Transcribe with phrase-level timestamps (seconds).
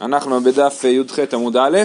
[0.00, 1.78] אנחנו בדף י"ח עמוד א',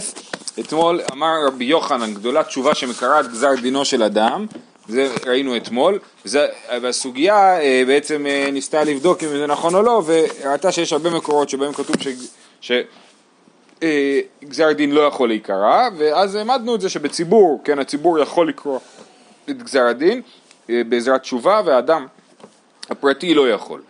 [0.59, 4.45] אתמול אמר רבי יוחנן, גדולה תשובה שמקראת גזר דינו של אדם,
[4.87, 6.47] זה ראינו אתמול, זה,
[6.81, 11.49] והסוגיה אה, בעצם אה, ניסתה לבדוק אם זה נכון או לא, וראתה שיש הרבה מקורות
[11.49, 12.07] שבהם כתוב ש...
[12.61, 12.71] ש
[13.83, 18.79] אה, גזר דין לא יכול להיקרא, ואז העמדנו את זה שבציבור, כן, הציבור יכול לקרוא
[19.49, 20.21] את גזר הדין
[20.69, 22.05] בעזרת תשובה, והאדם
[22.89, 23.81] הפרטי לא יכול.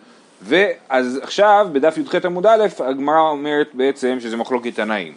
[0.42, 5.14] ואז עכשיו בדף י"ח עמוד א' הגמרא אומרת בעצם שזה מחלוקת תנאים.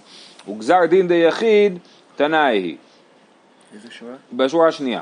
[0.47, 1.79] וגזר דין דיחיד
[2.15, 2.75] תנאי היא.
[3.73, 4.13] איזה שורה?
[4.33, 5.01] בשורה השנייה,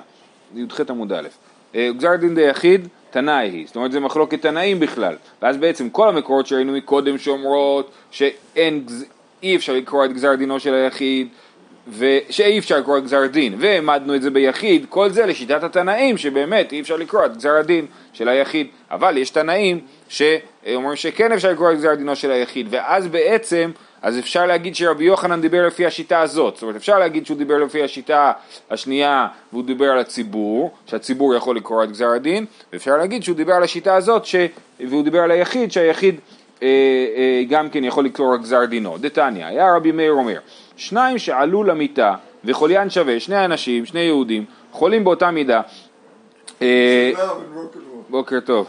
[0.55, 1.27] י"ח עמוד א'.
[1.75, 6.09] אה, גזר דין דיחיד תנאי היא, זאת אומרת זה מחלוקת תנאים בכלל, ואז בעצם כל
[6.09, 8.85] המקורות שראינו מקודם שאומרות שאין,
[9.43, 11.27] אי אפשר לקרוא את גזר דינו של היחיד
[11.97, 16.71] ושאי אפשר לקרוא את גזר דין, והעמדנו את זה ביחיד, כל זה לשיטת התנאים שבאמת
[16.71, 19.79] אי אפשר לקרוא את גזר הדין של היחיד, אבל יש תנאים
[20.09, 23.71] שאומרים שכן אפשר לקרוא גזר דינו של היחיד, ואז בעצם,
[24.01, 27.57] אז אפשר להגיד שרבי יוחנן דיבר לפי השיטה הזאת, זאת אומרת אפשר להגיד שהוא דיבר
[27.57, 28.31] לפי השיטה
[28.69, 33.53] השנייה והוא דיבר על הציבור, שהציבור יכול לקרוא את גזר הדין, ואפשר להגיד שהוא דיבר
[33.53, 34.35] על השיטה הזאת ש...
[34.79, 36.19] והוא דיבר על היחיד, שהיחיד
[36.63, 38.97] אה, אה, גם כן יכול לקרוא את גזר דינו.
[38.97, 40.39] דתניא, היה רבי מאיר אומר
[40.77, 45.61] שניים שעלו למיטה וחוליין שווה, שני אנשים, שני יהודים, חולים באותה מידה.
[46.61, 47.11] אה,
[48.09, 48.67] בוקר טוב.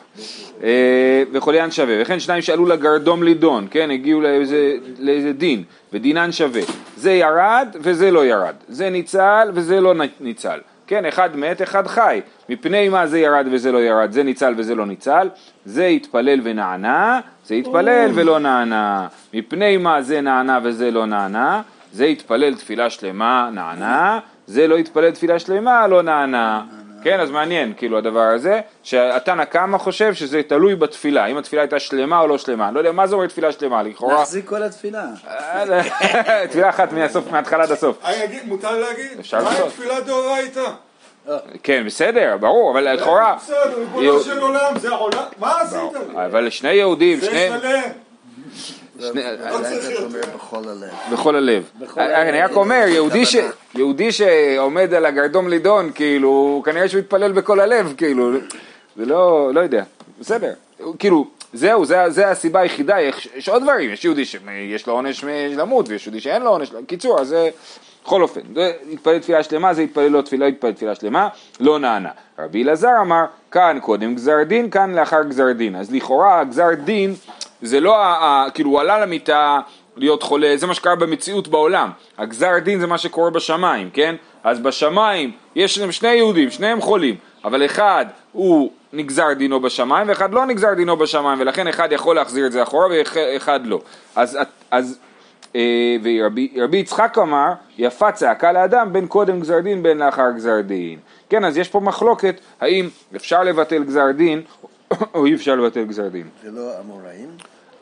[0.63, 6.63] אה, וחוליין שווה, וכן שניים שעלו לגרדום לידון, כן, הגיעו לאיזה, לאיזה דין, ודינן שווה.
[6.97, 10.59] זה ירד וזה לא ירד, זה ניצל וזה לא ניצל.
[10.87, 12.21] כן, אחד מת, אחד חי.
[12.49, 15.29] מפני מה זה ירד וזה לא ירד, זה ניצל וזה לא ניצל,
[15.65, 19.07] זה התפלל ונענה, זה התפלל ולא נענה.
[19.35, 25.11] מפני מה זה נענה וזה לא נענה, זה התפלל תפילה שלמה, נענה, זה לא התפלל
[25.11, 26.63] תפילה שלמה, לא נענה.
[27.03, 31.79] כן, אז מעניין, כאילו הדבר הזה, שהתנא קמא חושב שזה תלוי בתפילה, אם התפילה הייתה
[31.79, 32.71] שלמה או לא שלמה.
[32.71, 33.83] לא יודע, מה זה אומר תפילה שלמה?
[33.83, 34.15] לכאורה...
[34.15, 35.05] להחזיק כל התפילה.
[36.51, 36.89] תפילה אחת
[37.31, 38.03] מההתחלה עד הסוף.
[38.45, 39.19] מותר להגיד?
[39.21, 39.65] אפשר מה לעשות.
[39.65, 40.71] עם תפילה דאורייתא?
[41.63, 43.37] כן, בסדר, ברור, אבל לכאורה...
[43.37, 45.81] בסדר, ריבונו של עולם, זה העולם, מה עשית?
[46.15, 47.49] אבל שני יהודים, זה שני...
[47.61, 47.83] שלם.
[48.99, 49.09] לא
[50.35, 50.91] בכל הלב.
[51.13, 51.65] בכל הלב.
[51.99, 52.43] אני.
[52.43, 52.85] רק אומר,
[53.75, 58.31] יהודי שעומד על הגרדום לידון, כאילו, כנראה שהוא מתפלל בכל הלב, כאילו,
[58.97, 59.83] זה לא, לא יודע,
[60.21, 60.53] בסדר,
[60.99, 65.25] כאילו, זהו, זה, זה הסיבה היחידה, יש, יש עוד דברים, יש יהודי שיש לו עונש
[65.57, 67.37] למות, ויש יהודי שאין לו עונש, קיצור, אז
[68.09, 68.41] בכל אופן,
[68.93, 71.29] התפלל תפילה שלמה, זה התפלל לא תפילה, התפלל תפילה שלמה,
[71.61, 72.09] לא נענה.
[72.39, 77.15] רבי אלעזר אמר, כאן קודם גזר דין, כאן לאחר גזר דין, אז לכאורה גזר דין
[77.63, 77.97] זה לא,
[78.55, 79.61] כאילו הוא עלה למיטה
[79.97, 81.91] להיות חולה, זה מה שקרה במציאות בעולם.
[82.19, 84.15] הגזר דין זה מה שקורה בשמיים, כן?
[84.45, 90.35] אז בשמיים יש להם שני יהודים, שניהם חולים, אבל אחד הוא נגזר דינו בשמיים ואחד
[90.35, 93.81] לא נגזר דינו בשמיים, ולכן אחד יכול להחזיר את זה אחורה ואחד לא.
[94.17, 94.39] אז,
[94.71, 94.99] אז
[96.03, 100.99] ורבי רבי יצחק אמר, יפה צעקה לאדם בין קודם גזר דין בין לאחר גזר דין.
[101.29, 104.43] כן, אז יש פה מחלוקת, האם אפשר לבטל גזר דין
[105.15, 106.27] או אי אפשר לבטל גזר דין.
[106.43, 107.29] זה לא אמוראים?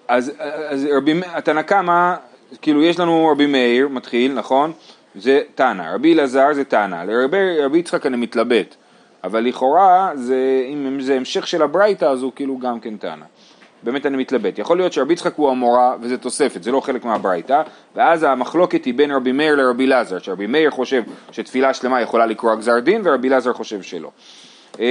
[0.08, 0.32] אז,
[0.68, 2.14] אז רבי, התנא קמא,
[2.62, 4.72] כאילו יש לנו רבי מאיר, מתחיל, נכון?
[5.14, 8.74] זה תנא, רבי אלעזר זה תנא, לרבי רבי יצחק אני מתלבט,
[9.24, 13.24] אבל לכאורה זה, אם זה המשך של הברייתא אז הוא כאילו גם כן תנא.
[13.86, 14.58] באמת אני מתלבט.
[14.58, 17.62] יכול להיות שרבי יצחק הוא המורה וזה תוספת, זה לא חלק מהברייתא,
[17.96, 21.02] ואז המחלוקת היא בין רבי מאיר לרבי אלעזר, שרבי מאיר חושב
[21.32, 24.10] שתפילה שלמה יכולה לקרוא גזר דין ורבי אלעזר חושב שלא.
[24.78, 24.84] אמ,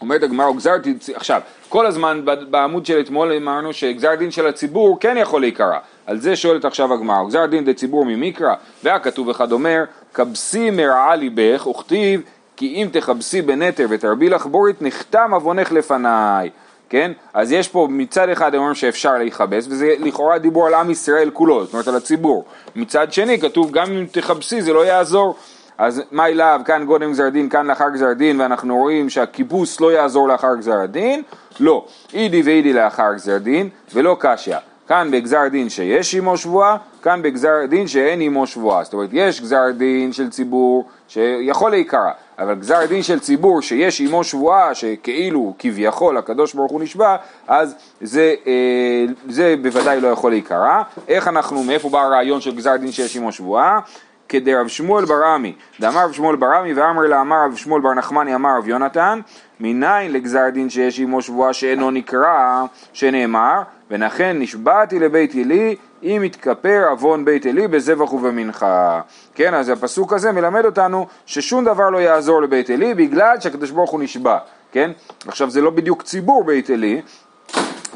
[0.00, 5.00] אומרת הגמרא, גזר דין, עכשיו, כל הזמן בעמוד של אתמול אמרנו שגזר דין של הציבור
[5.00, 8.54] כן יכול להיקרא, על זה שואלת עכשיו הגמרא, גזר דין דציבור ממיקרא,
[8.84, 9.84] והיה כתוב אחד אומר,
[10.14, 12.20] כבסי מרעה ליבך, וכתיב
[12.56, 16.50] כי אם תכבסי בנתר ותרבי לך בורית, נחתם עוונך לפניי.
[16.88, 17.12] כן?
[17.34, 21.64] אז יש פה מצד אחד אומרים שאפשר להיכבס, וזה לכאורה דיבור על עם ישראל כולו,
[21.64, 22.44] זאת אומרת על הציבור.
[22.76, 25.36] מצד שני כתוב גם אם תכבסי זה לא יעזור.
[25.78, 29.92] אז מה אליו, כאן קודם גזר דין, כאן לאחר גזר דין, ואנחנו רואים שהכיבוס לא
[29.92, 31.22] יעזור לאחר גזר הדין,
[31.60, 34.56] לא, אידי ואידי לאחר גזר דין, ולא קשיא.
[34.88, 38.84] כאן בגזר דין שיש עמו שבועה, כאן בגזר דין שאין עמו שבועה.
[38.84, 44.00] זאת אומרת, יש גזר דין של ציבור שיכול להיקרא, אבל גזר דין של ציבור שיש
[44.00, 47.16] עמו שבועה, שכאילו, כביכול, הקדוש ברוך הוא נשבע,
[47.48, 50.82] אז זה, אה, זה בוודאי לא יכול להיקרא.
[51.08, 53.80] איך אנחנו, מאיפה בא הרעיון של גזר דין שיש עמו שבועה?
[54.28, 57.94] כדרב שמואל בר עמי, דאמר רב שמואל בר עמי ואמר לה אמר רב שמואל בר
[57.94, 59.20] נחמני אמר רב יונתן,
[59.60, 66.86] מניין לגזר דין שיש עמו שבועה שאינו נקרא, שנאמר, ונחן נשבעתי לבית עלי, אם יתכפר
[66.90, 69.00] עוון בית עלי בזבח ובמנחה.
[69.34, 73.90] כן, אז הפסוק הזה מלמד אותנו ששום דבר לא יעזור לבית עלי בגלל שהקדוש ברוך
[73.90, 74.38] הוא נשבע,
[74.72, 74.90] כן?
[75.26, 77.02] עכשיו זה לא בדיוק ציבור בית עלי,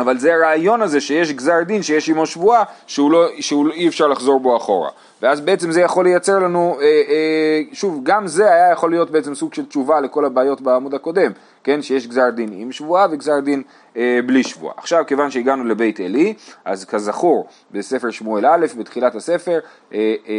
[0.01, 3.89] אבל זה הרעיון הזה שיש גזר דין, שיש עמו שבועה, שהוא לא, שהוא לא- אי
[3.89, 4.91] אפשר לחזור בו אחורה.
[5.23, 9.35] ואז בעצם זה יכול לייצר לנו, אה, אה, שוב, גם זה היה יכול להיות בעצם
[9.35, 11.33] סוג של תשובה לכל הבעיות בעמוד הקודם,
[11.65, 13.63] כן, שיש גזר דין עם שבועה וגזר דין
[13.97, 14.75] אה, בלי שבועה.
[14.77, 19.59] עכשיו, כיוון שהגענו לבית עלי, אז כזכור, בספר שמואל א', בתחילת הספר,
[19.93, 19.99] אה,
[20.29, 20.35] אה,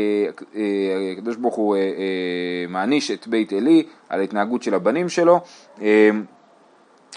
[0.55, 0.61] אה,
[1.11, 1.75] הקדוש ברוך הוא
[2.69, 5.39] מעניש את בית עלי על ההתנהגות של הבנים שלו.
[5.81, 6.09] אה,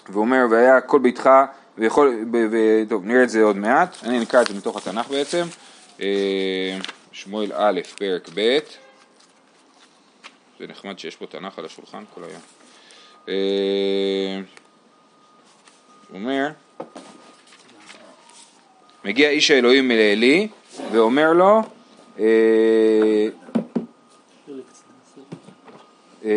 [0.08, 1.30] ואומר, והיה כל ביתך,
[1.78, 5.08] ויכול, ב, ו, טוב, נראה את זה עוד מעט, אני נקרא את זה מתוך התנ"ך
[5.08, 5.46] בעצם,
[6.00, 6.78] אה,
[7.12, 8.58] שמואל א', פרק ב',
[10.58, 12.40] זה נחמד שיש פה תנ"ך על השולחן כל היום.
[13.28, 14.40] אה,
[16.08, 16.48] הוא אומר,
[19.04, 20.48] מגיע איש האלוהים לעלי,
[20.92, 21.62] ואומר לו,
[22.18, 22.24] אה,
[26.24, 26.30] אה,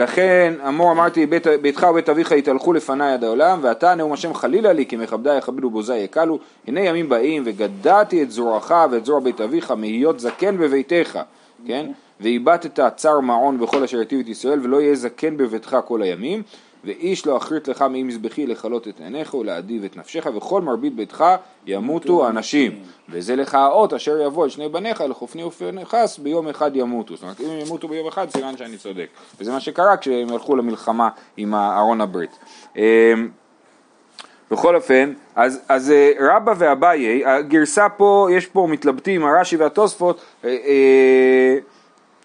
[0.00, 4.72] לכן אמור אמרתי בית, ביתך ובית אביך יתהלכו לפניי עד העולם ואתה נאום השם חלילה
[4.72, 6.38] לי כי מכבדי יכבדו בוזי יקלו.
[6.66, 11.18] הנה ימים באים וגדעתי את זרועך ואת זרוע בית אביך מהיות זקן בביתך
[11.66, 11.86] כן?
[12.20, 16.42] ואיבדת צר מעון בכל אשר יטיב את ישראל ולא יהיה זקן בביתך כל הימים
[16.84, 21.24] ואיש לא אחרית לך מעם מזבחי לכלות את עיניך ולהדיב את נפשך וכל מרבית ביתך
[21.66, 27.14] ימותו אנשים וזה לך האות אשר יבוא אל שני בניך לחופני ופנחס ביום אחד ימותו.
[27.14, 29.06] זאת אומרת אם הם ימותו ביום אחד סימן שאני צודק.
[29.40, 32.38] וזה מה שקרה כשהם הלכו למלחמה עם ארון הברית.
[32.76, 32.82] אמ,
[34.50, 40.50] בכל אופן, אז, אז אה, רבא ואביי, הגרסה פה, יש פה מתלבטים, הרש"י והתוספות, אה,
[40.50, 41.58] אה,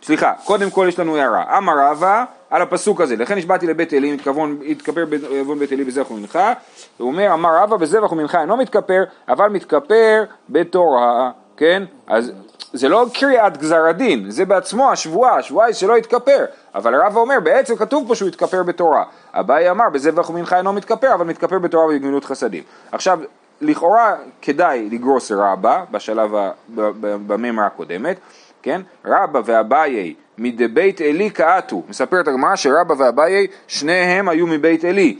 [0.03, 4.11] סליחה, קודם כל יש לנו הערה, אמר רבא על הפסוק הזה, לכן נשבעתי לבית אלי,
[4.11, 6.53] מתכוון, התכפר בעוון בית אלי בזבח ומנחה,
[6.97, 11.83] הוא אומר, אמר רבא בזבח ומנחה אינו מתכפר, אבל מתכפר בתורה, כן?
[12.07, 12.31] אז
[12.73, 16.45] זה לא קריאת גזר הדין, זה בעצמו השבועה, השבועה היא שלא יתכפר,
[16.75, 19.03] אבל רבא אומר, בעצם כתוב פה שהוא יתכפר בתורה.
[19.33, 22.63] אביי אמר, בזבח ומנחה אינו מתכפר, אבל מתכפר בתורה ובגמילות חסדים.
[22.91, 23.19] עכשיו,
[23.61, 28.17] לכאורה כדאי לגרוס רבא, בשלב, ה- ב- ב- בממרה הקודמת,
[28.65, 28.81] כן?
[29.05, 35.17] רבא ואביי מדבית עלי קעטו, מספרת הגמרא שרבא ואביי שניהם היו מבית עלי.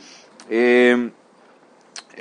[0.51, 0.93] אה,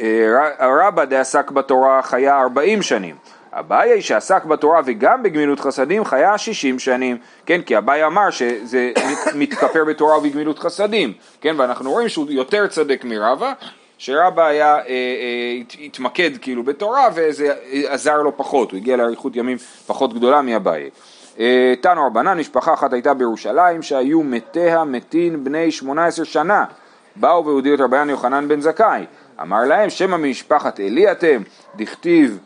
[0.01, 0.27] אה,
[0.61, 3.17] רבא דעסק בתורה חיה 40 שנים.
[3.53, 7.17] אביי שעסק בתורה וגם בגמילות חסדים חיה 60 שנים,
[7.47, 12.67] כן, כי אביי אמר שזה מת- מתכפר בתורה ובגמילות חסדים, כן, ואנחנו רואים שהוא יותר
[12.67, 13.53] צדק מרבא,
[13.99, 14.85] שרבא היה, אה, אה,
[15.61, 17.55] הת- התמקד כאילו בתורה וזה
[17.89, 19.57] עזר לו פחות, הוא הגיע לאריכות ימים
[19.87, 20.91] פחות גדולה מאביי.
[21.41, 26.65] אה, תנו רבנן, משפחה אחת הייתה בירושלים שהיו מתיה מתין בני 18 שנה,
[27.17, 29.05] באו והודיעו את רבן יוחנן בן זכאי,
[29.43, 31.43] אמר להם שמא ממשפחת עלי אתם,
[31.77, 32.39] דכתיב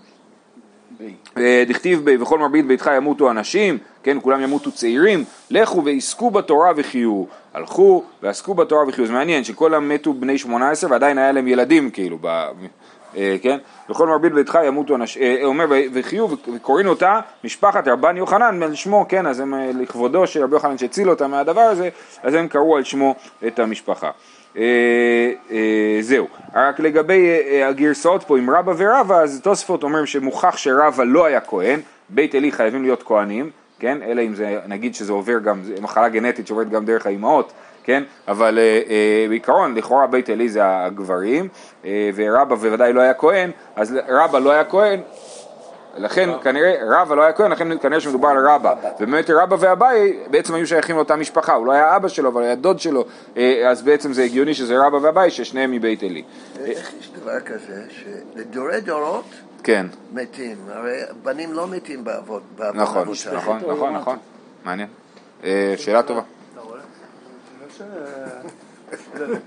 [1.37, 3.79] אה, דכתיב ב- וכל מרבית ביתך ימותו אנשים,
[4.09, 7.25] כן, כולם ימותו צעירים, לכו ועסקו בתורה וחיו.
[7.55, 9.07] הלכו ועסקו בתורה וחיו.
[9.07, 12.27] זה מעניין שכולם מתו בני 18 ועדיין היה להם ילדים כאילו, ב,
[13.17, 13.59] אה, כן,
[13.91, 18.75] וכל מרבית ביתך ימותו אנשים, אה, אומר ו- וחיו וקוראים אותה משפחת רבן יוחנן על
[18.75, 21.89] שמו, כן, אז הם אה, לכבודו של רבי יוחנן שהציל אותם מהדבר הזה,
[22.23, 23.15] אז הם קראו על שמו
[23.47, 24.11] את המשפחה.
[24.57, 24.63] אה,
[25.51, 30.57] אה, זהו, רק לגבי אה, אה, הגרסאות פה עם רבא ורבא, אז תוספות אומר שמוכח
[30.57, 35.13] שרבא לא היה כהן, בית עלי חייבים להיות כהנים, כן, אלא אם זה, נגיד שזה
[35.13, 37.53] עובר גם, זה מחלה גנטית שעוברת גם דרך האימהות,
[37.85, 41.49] כן, אבל אה, אה, בעיקרון לכאורה בית עלי זה הגברים,
[41.85, 45.01] אה, ורבא בוודאי לא היה כהן, אז רבא לא היה כהן,
[45.99, 50.55] לכן כנראה רבא לא היה כהן, לכן כנראה שמדובר על רבא, ובאמת רבא ואביי בעצם
[50.55, 53.05] היו שייכים לאותה משפחה, הוא לא היה אבא שלו אבל היה דוד שלו,
[53.37, 56.23] אה, אז בעצם זה הגיוני שזה רבא ואביי ששניהם מבית עלי.
[56.65, 59.25] איך יש דבר כזה שלדורי דורות
[59.63, 60.57] כן, מתים?
[60.69, 62.05] הרי בנים לא מתים.
[62.05, 62.41] בעוון
[62.75, 63.09] נכון.
[63.35, 64.19] נכון, נכון, נכון,
[64.65, 64.89] מעניין.
[65.45, 66.21] אה, שאלה טובה.
[66.57, 66.63] לא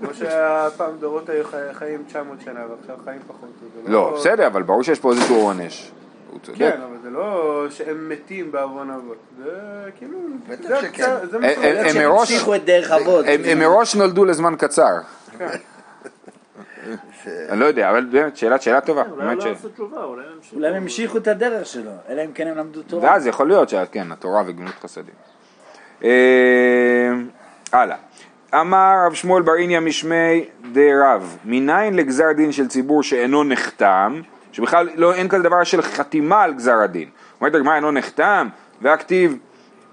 [0.00, 3.48] כמו שהפעם דורות היו חי- חיים 900 שנה ועכשיו חיים פחות.
[3.86, 5.90] זה לא, בסדר, אבל ברור שיש פה איזשהו עונש.
[6.30, 6.58] הוא צודק.
[6.58, 9.16] כן, אבל זה לא שהם מתים בעוון אבות.
[9.44, 9.50] זה
[9.98, 10.18] כאילו...
[10.48, 11.02] בטח זה שכן.
[11.04, 12.32] הקצר- זה הם- מראש-.
[13.26, 14.94] הם הם מראש נולדו לזמן קצר.
[17.48, 19.02] אני לא יודע, אבל באמת, שאלה שאלה טובה.
[19.10, 20.56] אולי לא עשו תשובה, אולי הם המשיכו.
[20.56, 23.02] אולי הם המשיכו את הדרך שלו, אלא אם כן הם למדו תורה.
[23.02, 25.14] ואז יכול להיות שכן, התורה וגמילות חסדים.
[26.04, 27.10] אה,
[27.72, 27.96] הלאה.
[28.54, 34.20] אמר רב שמואל בר איניה משמי דרב, מניין לגזר דין של ציבור שאינו נחתם,
[34.52, 37.08] שבכלל לא, אין כזה דבר של חתימה על גזר הדין.
[37.40, 38.48] אומרת הגמרא אינו נחתם,
[38.80, 39.38] והכתיב,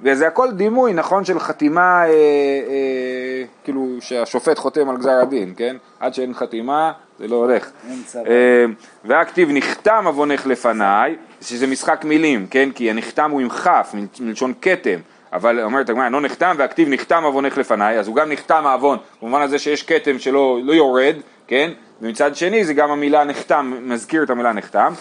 [0.03, 5.75] וזה הכל דימוי, נכון, של חתימה, אה, אה, כאילו שהשופט חותם על גזר הדין, כן?
[5.99, 7.69] עד שאין חתימה, זה לא הולך.
[8.15, 8.65] אה,
[9.05, 12.69] והכתיב נחתם עוונך לפניי, שזה משחק מילים, כן?
[12.75, 14.99] כי הנחתם הוא עם כף, מלשון כתם,
[15.33, 19.41] אבל אומרת הגמרא, לא נחתם והכתיב נחתם עוונך לפניי, אז הוא גם נחתם העוון, במובן
[19.41, 21.15] הזה שיש כתם שלא לא יורד,
[21.47, 21.71] כן?
[22.01, 24.93] ומצד שני זה גם המילה נחתם, מזכיר את המילה נחתם,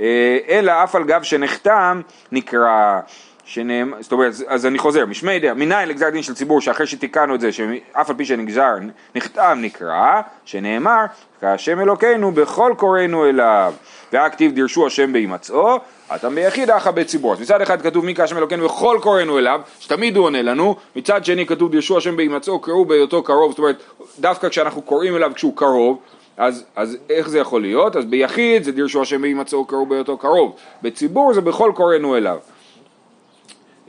[0.00, 2.00] אה, אלא אף על גב שנחתם
[2.32, 3.00] נקרא,
[3.44, 7.34] שנאמר, זאת אומרת, אז אני חוזר, משמי דעה, מניין לגזר דין של ציבור שאחרי שתיקנו
[7.34, 8.74] את זה, שאף על פי שנגזר,
[9.14, 11.04] נחתם נקרא, שנאמר,
[11.40, 13.74] כהשם אלוקינו בכל קוראינו אליו,
[14.12, 15.78] והכתיב דירשו השם בהימצאו,
[16.14, 17.32] אתם ביחיד אחא בציבור.
[17.32, 21.24] אז מצד אחד כתוב מי כהשם אלוקינו בכל קוראינו אליו, שתמיד הוא עונה לנו, מצד
[21.24, 23.82] שני כתוב דירשו השם בהימצאו, קראו בהיותו קרוב, זאת אומרת,
[24.20, 25.98] דווקא כשאנחנו קוראים אליו כשהוא קרוב,
[26.36, 27.96] אז, אז איך זה יכול להיות?
[27.96, 32.38] אז ביחיד זה דירשו השם בהימצאו קראו בהיותו קרוב, בציבור זה בכל קוראינו אליו.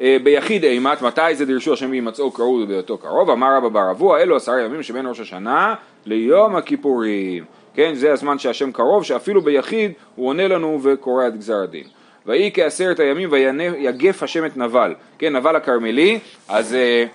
[0.02, 3.30] אה, ביחיד אימת, מתי זה דירשו השם בהימצאו קראו בהיותו קרוב?
[3.30, 7.46] אמר רבא בר אבוה, אלו עשרה ימים שבין ראש השנה ליום הכיפורים.
[7.74, 11.84] כן, זה הזמן שהשם קרוב, שאפילו ביחיד הוא עונה לנו וקורא את גזר הדין.
[12.26, 16.20] ויהי כעשרת הימים ויגף השם את נבל, כן, נבל הכרמלי,
[16.50, 17.06] אז אה,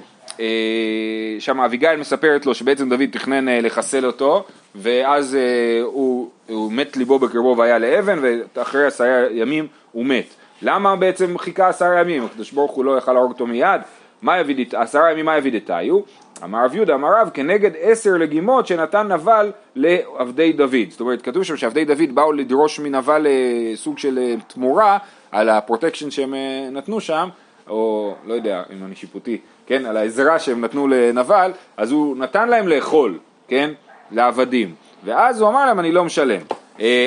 [0.40, 4.44] אה, שם אביגיל מספרת לו שבעצם דוד תכנן אה, לחסל אותו,
[4.74, 8.18] ואז אה, הוא, הוא מת ליבו בקרבו והיה לאבן,
[8.56, 10.34] ואחרי עשרה ימים הוא מת.
[10.62, 12.24] למה בעצם חיכה עשרה ימים?
[12.24, 13.80] הקדוש ברוך הוא לא יכל להרוג אותו מיד?
[14.22, 14.82] מאי עבידתייהו?
[14.82, 16.00] עשרה ימים מאי עבידתייהו?
[16.44, 20.90] אמר רב יהודה אמר רב כנגד עשר לגימות שנתן נבל לעבדי דוד.
[20.90, 24.98] זאת אומרת כתוב שם שעבדי דוד באו לדרוש מנבל אה, סוג של אה, תמורה
[25.32, 27.28] על הפרוטקשן שהם אה, נתנו שם,
[27.68, 32.48] או לא יודע אם אני שיפוטי, כן, על העזרה שהם נתנו לנבל, אז הוא נתן
[32.48, 33.70] להם לאכול, כן,
[34.10, 34.74] לעבדים,
[35.04, 36.40] ואז הוא אמר להם אני לא משלם.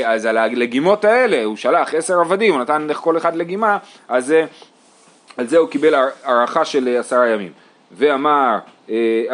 [0.06, 4.34] אז על הלגימות האלה הוא שלח עשר עבדים, הוא נתן לכל אחד לגימה, אז
[5.38, 7.51] על זה הוא קיבל הערכה של עשרה ימים.
[7.92, 8.58] ואמר,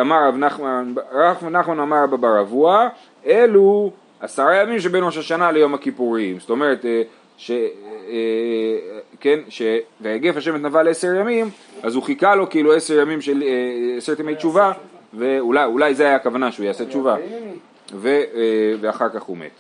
[0.02, 2.90] אמר רב נחמן, רב נחמן אמר בבר אבוה,
[3.28, 6.40] אלו עשרה ימים שבין ראש השנה ליום הכיפורים.
[6.40, 6.86] זאת אומרת,
[7.38, 7.52] ש...
[9.20, 9.62] כן, ש...
[10.02, 11.50] ויגף השם את נבל עשר ימים,
[11.84, 13.44] אז הוא חיכה לו כאילו עשר ימים של
[13.98, 14.72] עשרת ימי תשובה,
[15.14, 17.16] ואולי זה היה הכוונה שהוא יעשה תשובה.
[18.82, 19.52] ואחר כך הוא מת.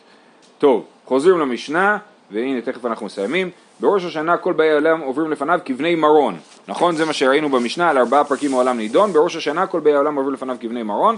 [0.57, 1.97] טוב, חוזרים למשנה,
[2.31, 3.49] והנה תכף אנחנו מסיימים.
[3.79, 6.37] בראש השנה כל באי העולם עוברים לפניו כבני מרון.
[6.67, 6.95] נכון?
[6.95, 9.13] זה מה שראינו במשנה, על ארבעה פרקים העולם נידון.
[9.13, 11.17] בראש השנה כל באי העולם עוברים לפניו כבני מרון.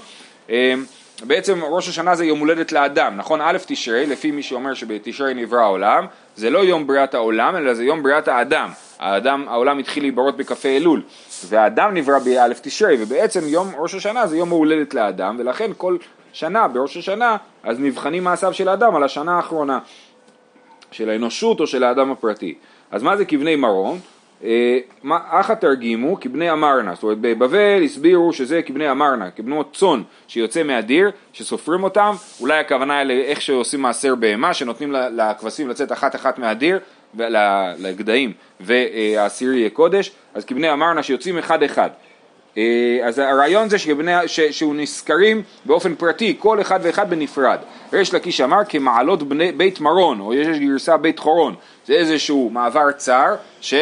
[1.23, 3.41] בעצם ראש השנה זה יום הולדת לאדם, נכון?
[3.41, 6.05] א' תשרי, לפי מי שאומר שבתשרי נברא העולם,
[6.35, 8.69] זה לא יום בריאת העולם, אלא זה יום בריאת האדם.
[8.99, 11.01] האדם, העולם התחיל להיברות בכ"ה אלול,
[11.47, 15.97] והאדם נברא באלף תשרי, ובעצם יום ראש השנה זה יום ההולדת לאדם, ולכן כל
[16.33, 19.79] שנה בראש השנה, אז נבחנים מעשיו של האדם על השנה האחרונה.
[20.91, 22.55] של האנושות או של האדם הפרטי.
[22.91, 23.99] אז מה זה כבני מרון?
[25.09, 31.11] אך התרגימו כבני אמרנה, זאת אומרת בבבל הסבירו שזה כבני אמרנה, כבנות צאן שיוצא מהדיר,
[31.33, 36.79] שסופרים אותם, אולי הכוונה לאיך שעושים מעשר בהמה, שנותנים לכבשים לצאת אחת אחת מהדיר,
[37.77, 41.89] לגדיים, והעשירי יהיה קודש, אז כבני אמרנה שיוצאים אחד אחד.
[43.03, 47.57] אז הרעיון זה שבני, ש, שהוא נזכרים באופן פרטי, כל אחד ואחד בנפרד.
[47.93, 51.55] ריש לקיש אמר כמעלות בני, בית מרון, או יש גרסה בית חורון,
[51.87, 53.73] זה איזשהו מעבר צר, ש,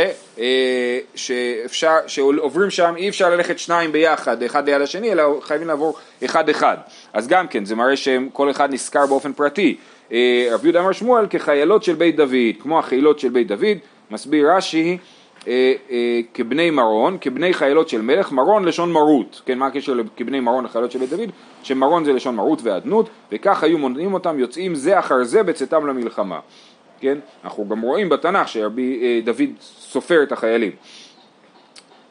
[1.15, 6.49] שאפשר, שעוברים שם, אי אפשר ללכת שניים ביחד, אחד ליד השני, אלא חייבים לעבור אחד
[6.49, 6.77] אחד.
[7.13, 9.77] אז גם כן, זה מראה שכל אחד נזכר באופן פרטי.
[10.51, 13.77] רבי יהודה אמר שמואל כחיילות של בית דוד, כמו החילות של בית דוד,
[14.11, 14.97] מסביר רש"י
[15.47, 20.39] אה, אה, כבני מרון, כבני חיילות של מלך, מרון לשון מרות, כן, מה הקשר לכבני
[20.39, 21.29] מרון לחיילות של בית דוד?
[21.63, 26.39] שמרון זה לשון מרות ואדנות, וכך היו מונעים אותם יוצאים זה אחר זה בצאתם למלחמה,
[26.99, 30.71] כן, אנחנו גם רואים בתנ"ך שרבי אה, דוד סופר את החיילים.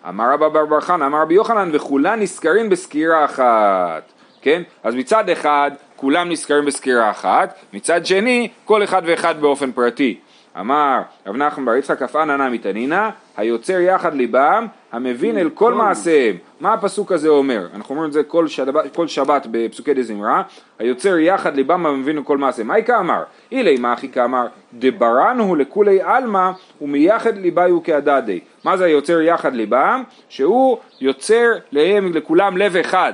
[0.09, 5.30] אמר רבא בר בר חנא, אמר רבי יוחנן, וכולם נזכרים בסקירה אחת, כן, אז מצד
[5.30, 10.18] אחד כולם נזכרים בסקירה אחת, מצד שני כל אחד ואחד באופן פרטי.
[10.60, 15.75] אמר רב נחמן בר יצחק אף אנא נמי תנינא היוצר יחד ליבם המבין אל כל
[15.75, 16.36] מעשיהם.
[16.60, 17.66] מה הפסוק הזה אומר?
[17.75, 20.42] אנחנו אומרים את זה כל שבת, כל שבת בפסוקי דזמרה
[20.78, 22.68] היוצר יחד ליבם המבין אל כל מעשיהם.
[22.68, 23.22] מה איכה
[23.52, 28.40] אילי מה אחי כאמר דברנו לכולי עלמא ומייחד ליבאיו כהדדי.
[28.64, 30.02] מה זה היוצר יחד ליבם?
[30.28, 33.12] שהוא יוצר להם לכולם לב אחד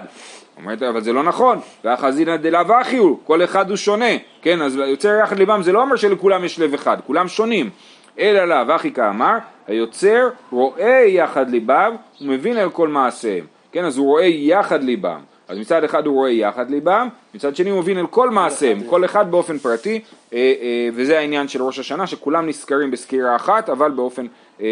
[0.56, 4.10] אומרת, אבל זה לא נכון, והחזינא דלאו אחי הוא, כל אחד הוא שונה,
[4.42, 7.70] כן, אז יוצר יחד ליבם זה לא אומר שלכולם יש לב אחד, כולם שונים,
[8.18, 14.06] אלא לאו אחי כאמר, היוצר רואה יחד ליבם ומבין על כל מעשיהם, כן, אז הוא
[14.06, 18.06] רואה יחד ליבם, אז מצד אחד הוא רואה יחד ליבם, מצד שני הוא מבין על
[18.06, 20.00] כל מעשיהם, כל אחד באופן פרטי,
[20.32, 24.26] אה, אה, וזה העניין של ראש השנה, שכולם נזכרים בסקירה אחת, אבל באופן
[24.60, 24.66] אה,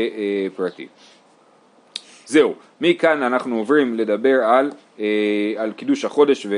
[0.57, 0.87] פרטי.
[2.27, 4.71] זהו, מכאן אנחנו עוברים לדבר על,
[5.57, 6.55] על קידוש החודש ו,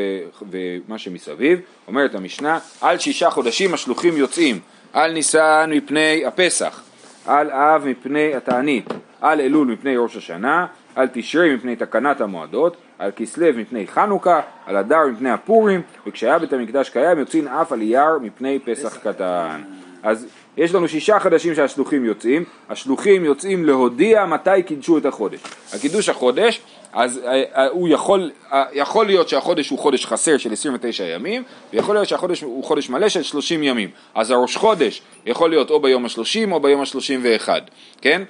[0.51, 1.61] ומה שמסביב.
[1.89, 4.59] אומרת המשנה, על שישה חודשים השלוחים יוצאים,
[4.93, 6.83] על ניסן מפני הפסח,
[7.27, 8.85] על אב מפני התענית,
[9.21, 14.77] על אלול מפני ראש השנה, על תשרי מפני תקנת המועדות, על כסלו מפני חנוכה, על
[14.77, 19.63] אדר מפני הפורים, וכשהיה בית המקדש קיים יוצאים אף על אייר מפני פסח קטן.
[20.03, 25.41] אז יש לנו שישה חדשים שהשלוחים יוצאים, השלוחים יוצאים להודיע מתי קידשו את החודש.
[25.75, 26.61] הקידוש החודש,
[26.93, 31.43] אז אה, אה, הוא יכול, אה, יכול להיות שהחודש הוא חודש חסר של 29 ימים,
[31.73, 33.91] ויכול להיות שהחודש הוא חודש מלא של 30 ימים.
[34.15, 37.49] אז הראש חודש יכול להיות או ביום ה-30 או ביום ה-31,
[38.01, 38.23] כן?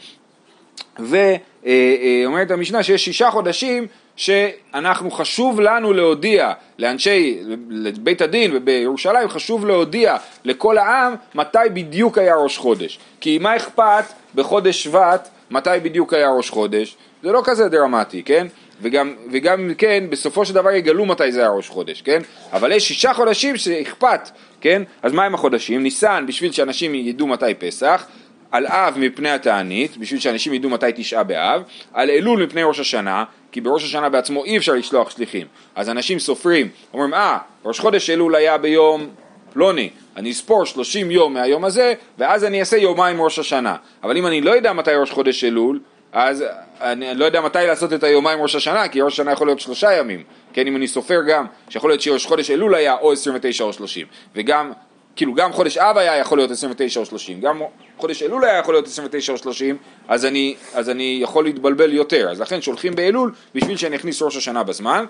[0.99, 7.41] ואומרת המשנה שיש שישה חודשים שאנחנו חשוב לנו להודיע לאנשי,
[7.71, 14.05] לבית הדין ובירושלים חשוב להודיע לכל העם מתי בדיוק היה ראש חודש כי מה אכפת
[14.35, 18.47] בחודש שבט מתי בדיוק היה ראש חודש זה לא כזה דרמטי, כן?
[18.83, 22.23] וגם, וגם כן, בסופו של דבר יגלו מתי זה היה ראש חודש, כן?
[22.53, 24.83] אבל יש שישה חודשים שאכפת, כן?
[25.03, 25.83] אז מה הם החודשים?
[25.83, 28.07] ניסן בשביל שאנשים ידעו מתי פסח,
[28.51, 31.63] על אב מפני התענית, בשביל שאנשים ידעו מתי תשעה באב,
[31.93, 36.19] על אלול מפני ראש השנה, כי בראש השנה בעצמו אי אפשר לשלוח שליחים, אז אנשים
[36.19, 39.07] סופרים, אומרים אה, ראש חודש אלול היה ביום
[39.53, 44.27] פלוני, אני אספור 30 יום מהיום הזה, ואז אני אעשה יומיים ראש השנה, אבל אם
[44.27, 45.81] אני לא יודע מתי ראש חודש אלול,
[46.13, 46.45] אז
[46.81, 49.93] אני לא יודע מתי לעשות את היומיים ראש השנה, כי ראש השנה יכול להיות שלושה
[49.93, 53.73] ימים, כן, אם אני סופר גם, שיכול להיות שראש חודש אלול היה או 29 או
[53.73, 54.73] 30, וגם
[55.17, 57.61] כאילו גם חודש אב היה יכול להיות 29 או 30, גם
[57.97, 59.77] חודש אלול היה יכול להיות 29 או 30,
[60.09, 64.37] אז אני, אז אני יכול להתבלבל יותר, אז לכן שולחים באלול בשביל שאני אכניס ראש
[64.37, 65.05] השנה בזמן.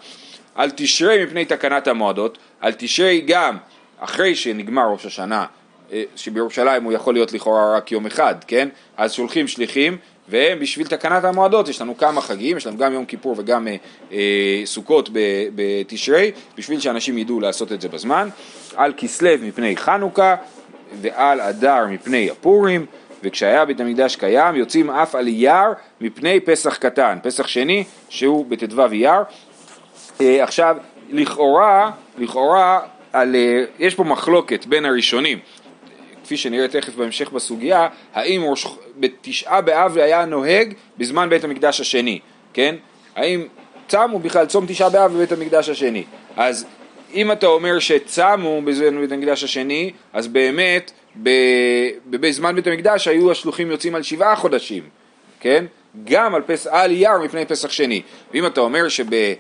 [0.55, 3.57] על תשרי מפני תקנת המועדות, על תשרי גם
[3.99, 5.47] אחרי שנגמר ראש השנה,
[5.93, 8.69] אה, שבירושלים הוא יכול להיות לכאורה רק יום אחד, כן?
[8.97, 9.99] אז שולחים שליחים
[10.29, 13.77] והם בשביל תקנת המועדות, יש לנו כמה חגים, יש לנו גם יום כיפור וגם אה,
[14.13, 15.11] אה, סוכות
[15.55, 18.29] בתשרי, בשביל שאנשים ידעו לעשות את זה בזמן,
[18.77, 20.37] על כסלו מפני חנוכה
[21.01, 22.87] ועל אדר מפני הפורים,
[23.23, 28.87] וכשהיה בית המקדש קיים יוצאים אף על אייר מפני פסח קטן, פסח שני שהוא בט"ו
[28.93, 29.23] אייר.
[30.21, 30.77] אה, עכשיו,
[31.11, 32.81] לכאורה, לכאורה,
[33.13, 35.39] על, אה, יש פה מחלוקת בין הראשונים,
[36.25, 38.67] כפי שנראה תכף בהמשך בסוגיה, האם ראש,
[39.01, 42.19] בתשעה באב היה נוהג בזמן בית המקדש השני,
[42.53, 42.75] כן?
[43.17, 43.47] האם
[43.89, 46.05] צמו בכלל צום תשעה באב בבית המקדש השני?
[46.37, 46.67] אז
[47.15, 50.93] אם אתה אומר שצמו בזמן בית המקדש השני, אז באמת
[52.07, 54.83] בזמן בית המקדש היו השלוחים יוצאים על שבעה חודשים,
[55.41, 55.65] כן?
[56.05, 58.03] גם על, פס, על אייר מפני פסח שני.
[58.35, 59.31] ואם אתה אומר שבבית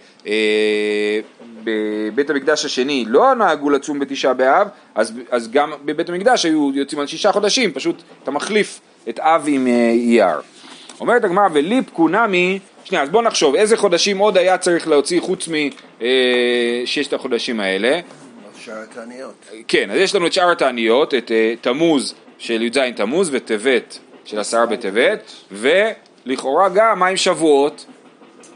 [2.30, 7.00] אה, המקדש השני לא נהגו לצום בתשעה באב, אז, אז גם בבית המקדש היו יוצאים
[7.00, 10.40] על שישה חודשים, פשוט אתה מחליף את אב עם אה, אייר.
[11.00, 15.48] אומרת הגמרא וליפקו נמי, שנייה, אז בוא נחשוב, איזה חודשים עוד היה צריך להוציא חוץ
[15.48, 18.00] מששת אה, החודשים האלה?
[18.58, 19.34] שאר התעניות.
[19.68, 24.38] כן, אז יש לנו את שאר התעניות, את אה, תמוז של י"ז תמוז וטבת של
[24.38, 25.32] עשרה בטבת,
[26.26, 27.86] ולכאורה גם מה עם שבועות?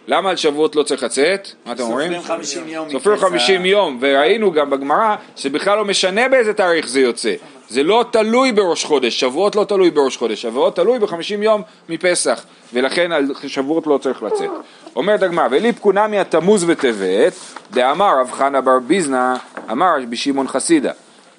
[0.09, 1.49] למה על שבועות לא צריך לצאת?
[1.67, 2.13] מה אתם אומרים?
[2.21, 2.91] סופרים 50 יום.
[2.91, 7.35] סופרים 50 יום, וראינו גם בגמרא שבכלל לא משנה באיזה תאריך זה יוצא.
[7.69, 12.45] זה לא תלוי בראש חודש, שבועות לא תלוי בראש חודש, שבועות תלוי ב-50 יום מפסח,
[12.73, 14.51] ולכן על שבועות לא צריך לצאת.
[14.97, 17.33] אומרת הגמרא, וליפקו נמי התמוז וטבת,
[17.71, 19.35] דאמר רב חנה בר ביזנא,
[19.71, 20.93] אמר בשמעון חסידה,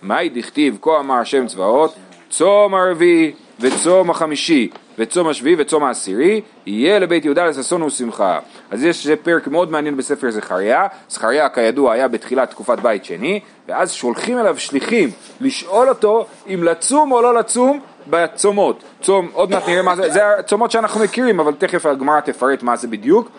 [0.03, 1.93] מאי דכתיב כה אמר השם צבאות,
[2.29, 8.39] צום הרביעי וצום החמישי וצום השביעי וצום העשירי, יהיה לבית יהודה לששון ושמחה.
[8.71, 13.91] אז יש פרק מאוד מעניין בספר זכריה, זכריה כידוע היה בתחילת תקופת בית שני, ואז
[13.91, 15.09] שולחים אליו שליחים
[15.41, 17.79] לשאול אותו אם לצום או לא לצום
[18.09, 18.83] בצומות.
[19.01, 22.75] צום, עוד מעט נראה מה זה, זה הצומות שאנחנו מכירים, אבל תכף הגמרא תפרט מה
[22.75, 23.29] זה בדיוק.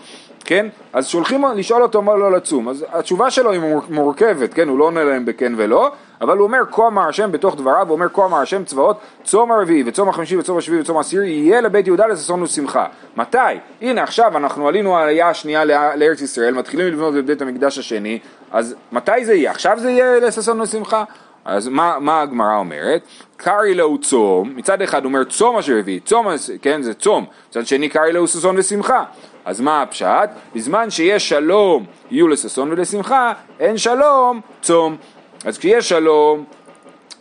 [0.44, 0.66] כן?
[0.92, 2.68] אז שולחים לשאול אותו מה לא לצום.
[2.68, 4.68] אז התשובה שלו היא מורכבת, כן?
[4.68, 7.94] הוא לא עונה להם בכן ולא, אבל הוא אומר כה אמר השם בתוך דבריו, הוא
[7.94, 11.86] אומר כה אמר השם צבאות, צום הרביעי וצום החמישי וצום השביעי וצום העשירי יהיה לבית
[11.86, 12.86] יהודה לששון ושמחה.
[13.16, 13.38] מתי?
[13.82, 15.64] הנה עכשיו אנחנו עלינו העלייה השנייה
[15.96, 18.18] לארץ ישראל, מתחילים לבנות את בית המקדש השני,
[18.52, 19.50] אז מתי זה יהיה?
[19.50, 21.04] עכשיו זה יהיה לששון ושמחה?
[21.44, 23.02] אז מה, מה הגמרא אומרת?
[23.36, 26.26] קרעי לו צום, מצד אחד אומר צום אשר הביא, צום,
[26.62, 29.04] כן זה צום, מצד שני קרעי לו ששון ושמחה.
[29.44, 30.30] אז מה הפשט?
[30.54, 34.96] בזמן שיש שלום יהיו לששון ולשמחה, אין שלום צום.
[35.44, 36.44] אז כשיש שלום,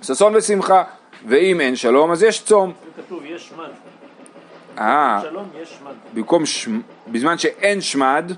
[0.02, 0.84] ששון ושמחה,
[1.28, 2.74] ואם אין שלום אז יש צום.
[2.98, 3.70] כתוב יש שמד.
[4.78, 5.94] אה, שלום יש שמד.
[6.14, 6.68] במקום, ש...
[7.08, 8.32] בזמן שאין שמד,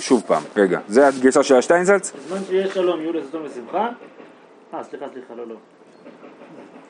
[0.00, 2.12] שוב פעם, רגע, זה הגרסה של השטיינזלץ?
[2.12, 3.88] בזמן שיש שלום יהיו לששון ושמחה.
[4.74, 5.54] אה, סליחה, סליחה, לא, לא.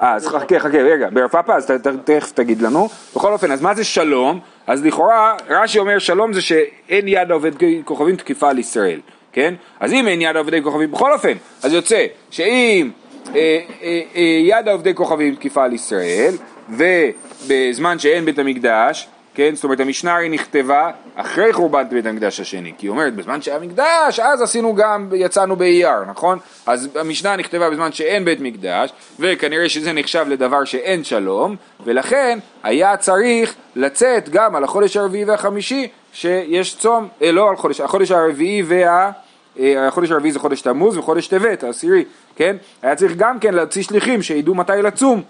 [0.02, 1.72] אה, אז חכה, חכה, רגע, ברפאפה, אז
[2.04, 2.88] תכף תגיד לנו.
[3.16, 4.40] בכל אופן, אז מה זה שלום?
[4.66, 9.00] אז לכאורה, רש"י אומר שלום זה שאין יד עובדי כוכבים תקיפה על ישראל,
[9.32, 9.54] כן?
[9.80, 12.90] אז אם אין יד עובדי כוכבים, בכל אופן, אז יוצא שאם
[13.34, 16.34] אה, אה, אה, יד עובדי כוכבים תקיפה על ישראל,
[16.68, 19.54] ובזמן שאין בית המקדש, כן?
[19.54, 23.58] זאת אומרת המשנה הרי נכתבה אחרי חורבן בית המקדש השני, כי היא אומרת בזמן שהיה
[23.58, 26.38] מקדש אז עשינו גם, יצאנו באייר, נכון?
[26.66, 32.96] אז המשנה נכתבה בזמן שאין בית מקדש, וכנראה שזה נחשב לדבר שאין שלום, ולכן היה
[32.96, 35.88] צריך לצאת גם על החודש הרביעי והחמישי
[36.18, 39.10] שיש צום, אה, לא על חודש, החודש הרביעי וה...
[39.58, 42.04] אה, החודש הרביעי זה חודש תמוז וחודש טבת, העשירי,
[42.36, 42.56] כן?
[42.82, 45.22] היה צריך גם כן להוציא שליחים שידעו מתי לצום.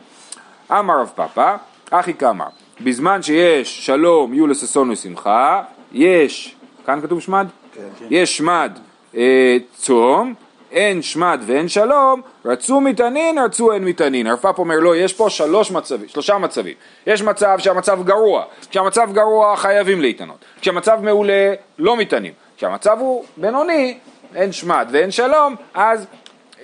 [0.71, 1.57] אמר רב פאפא,
[1.91, 2.45] אחי קמא,
[2.81, 7.47] בזמן שיש שלום יהיו לששון ושמחה, יש, כאן כתוב שמד?
[7.75, 8.07] כן.
[8.11, 8.79] יש שמד
[9.17, 10.35] אה, צום,
[10.73, 14.27] אין שמד ואין שלום, רצו מטענין, רצו אין מטענין.
[14.27, 16.75] הרב פאפ אומר לא, יש פה שלוש מצבים, שלושה מצבים.
[17.07, 23.99] יש מצב שהמצב גרוע, כשהמצב גרוע חייבים להתענות, כשהמצב מעולה לא מתענים, כשהמצב הוא בינוני,
[24.35, 26.07] אין שמד ואין שלום, אז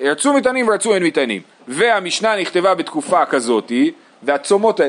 [0.01, 1.43] רצו מטענים ורצו אין מטענים.
[1.69, 4.81] והמשנה נכתבה בתקופה כזאתי, והצומות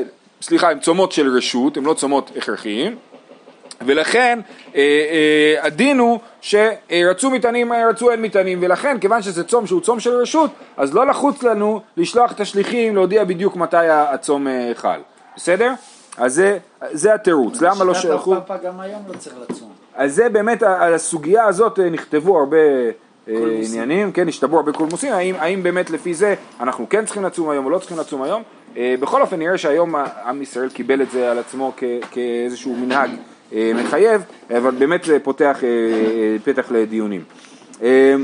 [0.42, 2.96] סליחה, הם צומות של רשות, הם לא צומות הכרחיים,
[3.80, 4.38] ולכן
[4.74, 10.00] אה, אה, הדין הוא שרצו מטענים, רצו אין מטענים, ולכן כיוון שזה צום שהוא צום
[10.00, 15.00] של רשות, אז לא לחוץ לנו לשלוח את השליחים להודיע בדיוק מתי הצום אה, חל,
[15.36, 15.72] בסדר?
[16.16, 16.58] אז זה,
[16.92, 18.34] זה התירוץ, למה לא שלחו?
[18.34, 19.68] בשיטת גם היום לא צריך לצום.
[19.94, 22.56] אז זה באמת, על הסוגיה הזאת אה, נכתבו הרבה
[23.28, 23.34] אה,
[23.68, 27.64] עניינים, כן, השתברו הרבה קולמוסים, האם, האם באמת לפי זה אנחנו כן צריכים לצום היום
[27.64, 28.42] או לא צריכים לצום היום,
[28.76, 33.10] בכל אופן נראה שהיום עם ישראל קיבל את זה על עצמו כ, כאיזשהו מנהג
[33.52, 34.22] מחייב,
[34.56, 37.24] אבל באמת זה פותח אה, אה, פתח לדיונים.
[37.82, 38.14] אה,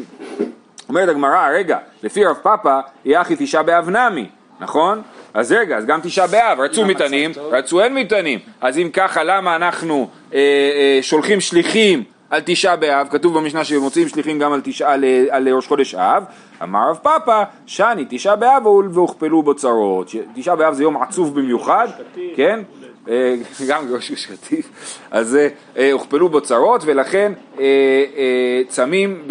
[0.88, 4.26] אומרת הגמרא, רגע, לפי רב פאפא, יחי תשעה באב נמי,
[4.60, 5.02] נכון?
[5.34, 9.56] אז רגע, אז גם תשעה באב, רצו מטענים, רצו אין מטענים, אז אם ככה, למה
[9.56, 14.92] אנחנו אה, אה, שולחים שליחים על תשעה באב, כתוב במשנה שמוציאים שליחים גם על, תשעה,
[14.92, 16.24] על, על ראש חודש אב,
[16.62, 21.88] אמר רב פאפא, שאני תשעה באב והוכפלו בו צרות, תשעה באב זה יום עצוב במיוחד,
[22.36, 22.60] כן?
[23.08, 23.34] אה,
[23.68, 24.68] גם ראש גוש קטיף,
[25.10, 25.38] אז
[25.76, 29.28] אה, הוכפלו בו צרות ולכן אה, צמים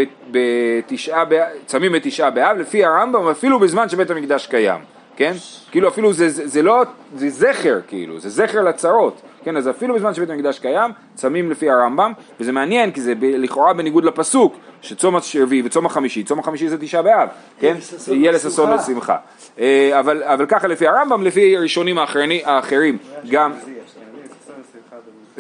[1.92, 4.82] בתשעה באב, לפי הרמב"ם אפילו בזמן שבית המקדש קיים,
[5.16, 5.34] כן?
[5.72, 6.84] כאילו אפילו זה, זה, זה לא,
[7.16, 9.58] זה זכר כאילו, זה זכר לצרות, כן?
[9.58, 14.06] אז אפילו בזמן שבית המקדש קיים, צמים לפי הרמב"ם, וזה מעניין כי זה לכאורה בניגוד
[14.06, 17.78] לפסוק, שצום השביעי וצום החמישי, צום החמישי זה תשעה באב, כן?
[18.12, 18.70] יהיה לששון.
[18.70, 19.18] ולשמחה.
[19.60, 22.98] אה, אבל, אבל ככה לפי הרמב"ם, לפי ראשונים האחרים,
[23.30, 23.54] גם,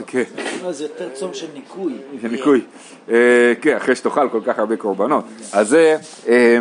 [0.07, 0.23] כן.
[0.69, 1.93] זה יותר צום של ניקוי.
[2.21, 2.61] זה ניקוי.
[3.09, 5.25] אה, כן, אחרי שתאכל כל כך הרבה קורבנות.
[5.53, 6.59] אז זה, אה,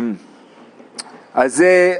[1.33, 1.95] אז זה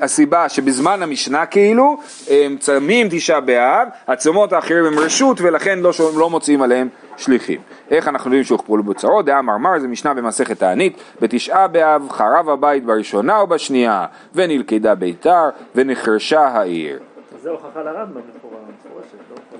[0.00, 1.96] הסיבה שבזמן המשנה כאילו,
[2.30, 7.60] הם צמים תשעה באב, הצומות האחרים הם רשות ולכן לא, לא מוציאים עליהם שליחים.
[7.90, 9.24] איך אנחנו יודעים שהוכפלו בצרות?
[9.24, 15.48] דעה מרמר זה משנה במסכת תענית, בתשעה באב חרב הבית בראשונה או בשנייה, ונלכדה ביתר,
[15.74, 16.98] ונחרשה העיר.
[17.42, 19.14] זה הוכחה לרמב"ם לכאורה, מפורשת,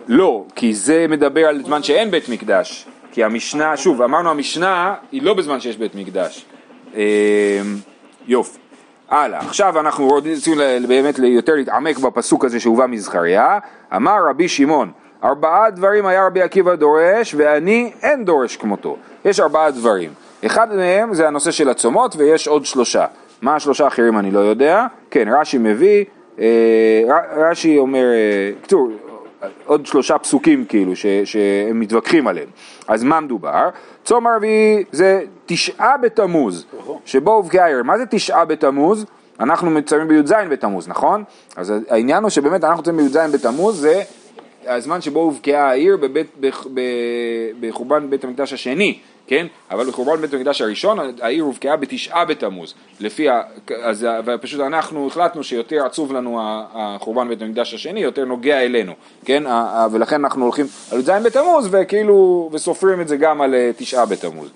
[0.08, 0.16] לא?
[0.16, 2.86] לא, כי זה מדבר על זמן שאין בית מקדש.
[3.12, 6.46] כי המשנה, שוב, אמרנו המשנה היא לא בזמן שיש בית מקדש.
[6.96, 7.60] אה,
[8.26, 8.63] יופי.
[9.10, 13.58] הלאה, עכשיו אנחנו רוצים ל- באמת יותר להתעמק בפסוק הזה שהובא מזכריה.
[13.96, 14.90] אמר רבי שמעון,
[15.24, 18.96] ארבעה דברים היה רבי עקיבא דורש ואני אין דורש כמותו.
[19.24, 20.10] יש ארבעה דברים.
[20.46, 23.06] אחד מהם זה הנושא של הצומות ויש עוד שלושה.
[23.42, 24.86] מה השלושה האחרים אני לא יודע.
[25.10, 26.04] כן, רש"י מביא,
[26.40, 27.02] אה,
[27.36, 28.90] רש"י אומר, אה, קצור,
[29.66, 32.48] עוד שלושה פסוקים כאילו ש, שהם מתווכחים עליהם.
[32.88, 33.68] אז מה מדובר?
[34.04, 36.66] צום הרביעי זה תשעה בתמוז,
[37.04, 37.82] שבו הובקעה העיר.
[37.82, 39.04] מה זה תשעה בתמוז?
[39.40, 41.24] אנחנו מציינים בי"ז בתמוז, נכון?
[41.56, 44.02] אז העניין הוא שבאמת אנחנו מציינים בי"ז בתמוז זה
[44.66, 46.26] הזמן שבו הובקעה העיר בבית,
[47.60, 49.46] בחורבן בית המקדש השני, כן?
[49.70, 52.74] אבל בחורבן בית המקדש הראשון העיר הובקעה בתשעה בתמוז.
[53.00, 53.42] לפי ה...
[53.82, 54.06] אז
[54.40, 56.38] פשוט אנחנו החלטנו שיותר עצוב לנו
[56.74, 58.92] החורבן בית המקדש השני, יותר נוגע אלינו,
[59.24, 59.42] כן?
[59.92, 64.50] ולכן אנחנו הולכים על י"ז בתמוז וכאילו, וסופרים את זה גם על אה, תשעה בתמוז.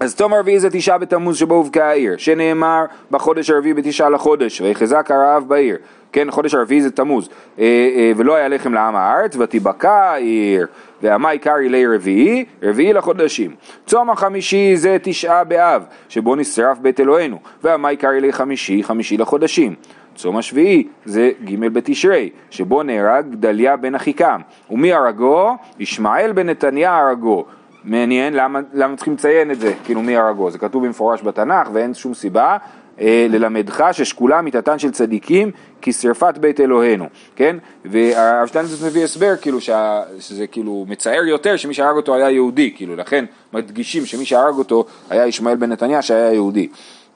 [0.00, 5.10] אז תום הרביעי זה תשעה בתמוז שבו הובקעה העיר, שנאמר בחודש הרביעי בתשעה לחודש, ויחזק
[5.10, 5.76] הרעב בעיר.
[6.12, 7.28] כן, חודש הרביעי זה תמוז.
[7.58, 10.66] אה, אה, ולא היה לחם לעם הארץ, ותיבקע העיר.
[11.02, 13.54] והמה עיקר אילי רביעי, רביעי לחודשים.
[13.86, 17.38] צום החמישי זה תשעה באב, שבו נשרף בית אלוהינו.
[17.62, 19.74] והמה עיקר אילי חמישי, חמישי לחודשים.
[20.14, 24.40] צום השביעי זה ג' בתשרי, שבו נהרג גדליה בן אחיקם.
[24.70, 25.56] ומי הרגו?
[25.78, 27.44] ישמעאל בן נתניה הרגו.
[27.86, 31.94] מעניין למה, למה צריכים לציין את זה, כאילו מי הרגו, זה כתוב במפורש בתנ"ך ואין
[31.94, 32.56] שום סיבה
[33.00, 35.50] אה, ללמדך ששקולה מיתתן של צדיקים
[35.82, 37.56] כשרפת בית אלוהינו, כן?
[37.84, 42.72] והרב שטיינזרץ מביא הסבר כאילו שה, שזה כאילו מצער יותר שמי שהרג אותו היה יהודי,
[42.76, 46.68] כאילו לכן מדגישים שמי שהרג אותו היה ישמעאל בן נתניה שהיה יהודי.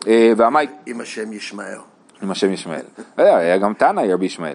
[0.06, 1.89] אה, והמי, עם השם ישמעאל.
[2.22, 2.80] עם השם ישמעאל.
[3.18, 4.54] אה, היה גם תנא רבי ישמעאל.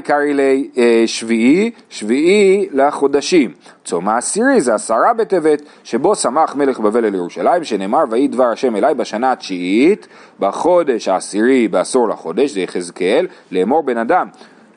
[0.00, 3.52] קרעי לי אה, שביעי, שביעי לחודשים.
[3.84, 8.76] צום העשירי זה עשרה בטבת, שבו שמח מלך בבל אל ירושלים, שנאמר ויהי דבר השם
[8.76, 10.08] אליי בשנה התשיעית,
[10.40, 14.28] בחודש העשירי בעשור לחודש, זה יחזקאל, לאמור בן אדם.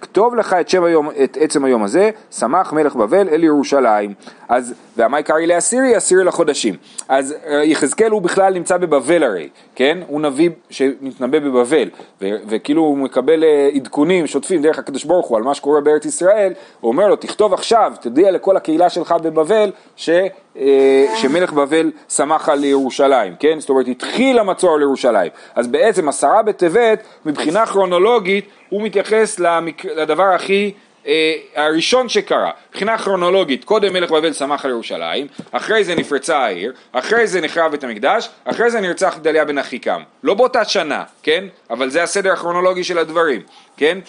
[0.01, 4.13] כתוב לך את שם היום, את עצם היום הזה, שמח מלך בבל אל ירושלים.
[4.49, 6.75] אז, והמאי קרעי לעשירי, עשירי לחודשים.
[7.09, 9.97] אז אה, יחזקאל הוא בכלל נמצא בבבל הרי, כן?
[10.07, 11.89] הוא נביא שמתנבא בבבל,
[12.21, 16.05] ו- וכאילו הוא מקבל אה, עדכונים שוטפים דרך הקדוש ברוך הוא על מה שקורה בארץ
[16.05, 20.09] ישראל, הוא אומר לו, תכתוב עכשיו, תודיע לכל הקהילה שלך בבבל, ש...
[20.57, 23.59] אה, שמלך בבל שמח על ירושלים, כן?
[23.59, 25.31] זאת אומרת, התחיל המצור על ירושלים.
[25.55, 29.85] אז בעצם עשרה בטבת, מבחינה כרונולוגית, הוא מתייחס למק...
[29.85, 30.71] לדבר הכי
[31.07, 36.73] אה, הראשון שקרה, מבחינה כרונולוגית, קודם מלך בבל שמח על ירושלים, אחרי זה נפרצה העיר,
[36.91, 40.01] אחרי זה נחרב בית המקדש, אחרי זה נרצח גדליה בן אחיקם.
[40.23, 41.45] לא באותה שנה, כן?
[41.69, 43.41] אבל זה הסדר הכרונולוגי של הדברים,
[43.77, 43.99] כן?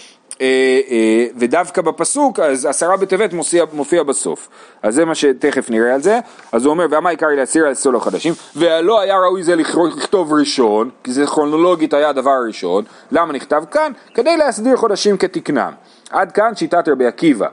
[0.40, 4.48] אה, אה, ודווקא בפסוק, אז עשרה בטבת מופיע, מופיע בסוף.
[4.82, 6.18] אז זה מה שתכף נראה על זה.
[6.52, 10.90] אז הוא אומר, והמה עיקר להסיר על סולו חדשים, ולא היה ראוי זה לכתוב ראשון,
[11.04, 12.84] כי זה כרונולוגית היה הדבר הראשון.
[13.12, 13.92] למה נכתב כאן?
[14.14, 15.72] כדי להסדיר חודשים כתקנם.
[16.12, 17.48] עד כאן שיטת רבי עקיבא.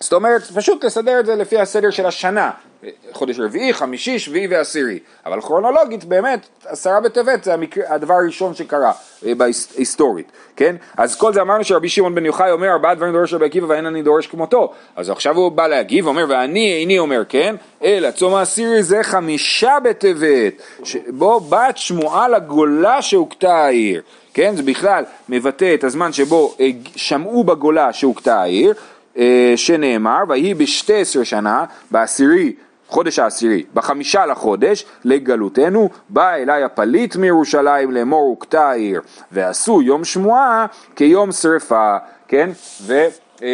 [0.00, 2.50] זאת אומרת, פשוט לסדר את זה לפי הסדר של השנה,
[3.12, 8.92] חודש רביעי, חמישי, שביעי ועשירי, אבל כרונולוגית באמת עשרה בטבת זה המקרה, הדבר הראשון שקרה
[9.26, 10.76] אה, בהיסטורית, כן?
[10.96, 13.86] אז כל זה אמרנו שרבי שמעון בן יוחאי אומר ארבעה דברים דורש רבי עקיבא ואין
[13.86, 18.34] אני דורש כמותו, אז עכשיו הוא בא להגיב, אומר ואני איני אומר כן, אלא צום
[18.34, 20.62] העשירי זה חמישה בטבת,
[21.08, 24.02] בו בת שמועה לגולה שהוכתה העיר,
[24.36, 24.56] כן?
[24.56, 28.74] זה בכלל מבטא את הזמן שבו אה, שמעו בגולה שהוכתה העיר
[29.18, 32.52] אה, שנאמר, ויהי בשתי עשר שנה, בעשירי,
[32.88, 39.00] חודש העשירי, בחמישה לחודש, לגלותנו, בא אליי הפליט מירושלים לאמור הוכתה העיר,
[39.32, 41.96] ועשו יום שמועה כיום שרפה,
[42.28, 42.50] כן?
[42.82, 43.06] ו...
[43.42, 43.48] אה,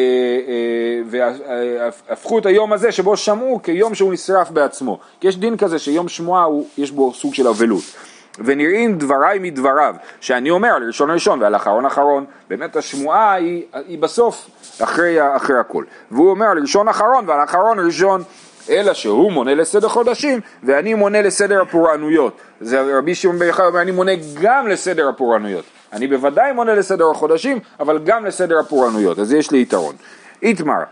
[1.06, 4.98] והפכו את היום הזה שבו שמעו כיום שהוא נשרף בעצמו.
[5.20, 6.46] כי יש דין כזה שיום שמועה
[6.78, 8.11] יש בו סוג של אבלות.
[8.38, 13.98] ונראים דבריי מדבריו, שאני אומר על ראשון ראשון ועל אחרון אחרון, באמת השמועה היא, היא
[13.98, 14.50] בסוף,
[14.82, 15.84] אחרי, אחרי הכל.
[16.10, 18.22] והוא אומר על ראשון אחרון ועל אחרון ראשון,
[18.70, 22.36] אלא שהוא מונה לסדר חודשים ואני מונה לסדר הפורענויות.
[22.60, 25.64] זה רבי שמעון בר יוחאי אומר אני מונה גם לסדר הפורענויות.
[25.92, 29.94] אני בוודאי מונה לסדר החודשים, אבל גם לסדר הפורענויות, אז יש לי יתרון.
[30.42, 30.82] איתמר,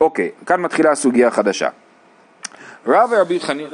[0.00, 1.68] אוקיי, כאן מתחילה הסוגיה החדשה.
[2.88, 3.66] רב ורבי חנין...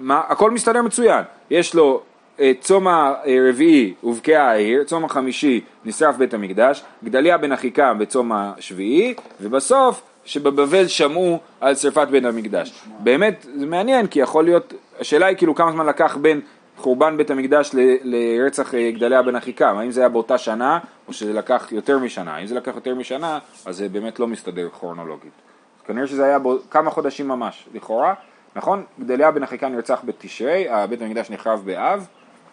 [0.00, 0.22] מה?
[0.28, 1.24] הכל מסתדר מצוין.
[1.50, 2.02] יש לו
[2.40, 9.14] אה, צום הרביעי הובקעה העיר, צום החמישי נשרף בית המקדש, גדליה בן אחיקם בצום השביעי,
[9.40, 12.82] ובסוף שבבבל שמעו על שרפת בית המקדש.
[12.98, 16.40] באמת זה מעניין כי יכול להיות, השאלה היא כאילו כמה זמן לקח בין
[16.76, 21.12] חורבן בית המקדש ל- לרצח אה, גדליה בן אחיקם, האם זה היה באותה שנה או
[21.12, 25.43] שזה לקח יותר משנה, אם זה לקח יותר משנה אז זה באמת לא מסתדר כרונולוגית.
[25.86, 28.14] כנראה שזה היה בו כמה חודשים ממש, לכאורה,
[28.56, 28.84] נכון?
[29.00, 32.06] גדליה בן אחיקם נרצח בתשרי, בית המקדש נחרב באב,